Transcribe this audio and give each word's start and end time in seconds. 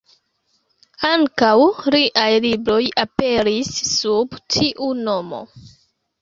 Ankaŭ 1.09 1.51
liaj 1.95 2.25
libroj 2.45 2.79
aperis 3.03 3.71
sub 3.91 4.35
tiu 4.57 4.89
nomo. 5.05 5.45